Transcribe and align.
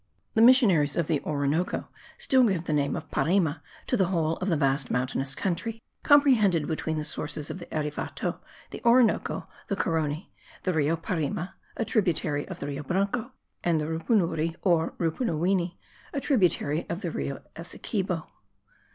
The 0.33 0.41
missionaries 0.41 0.95
of 0.97 1.05
the 1.05 1.21
Orinoco 1.21 1.87
still 2.17 2.43
give 2.45 2.63
the 2.65 2.73
name 2.73 2.95
of 2.95 3.11
Parime 3.11 3.57
to 3.85 3.95
the 3.95 4.07
whole 4.07 4.37
of 4.37 4.47
the 4.49 4.57
vast 4.57 4.89
mountainous 4.89 5.35
country 5.35 5.79
comprehended 6.01 6.65
between 6.65 6.97
the 6.97 7.05
sources 7.05 7.51
of 7.51 7.59
the 7.59 7.67
Erevato, 7.71 8.39
the 8.71 8.81
Orinoco, 8.83 9.47
the 9.67 9.75
Caroni, 9.75 10.31
the 10.63 10.73
Rio 10.73 10.95
Parime* 10.97 11.49
(a 11.77 11.85
tributary 11.85 12.47
of 12.47 12.59
the 12.59 12.65
Rio 12.65 12.81
Branco) 12.81 13.31
and 13.63 13.79
the 13.79 13.85
Rupunuri 13.85 14.55
or 14.63 14.93
Rupunuwini, 14.97 15.77
a 16.13 16.19
tributary 16.19 16.87
of 16.89 17.01
the 17.01 17.11
Rio 17.11 17.43
Essequibo. 17.55 18.25